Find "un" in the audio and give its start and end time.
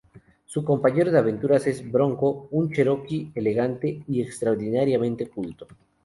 2.49-2.71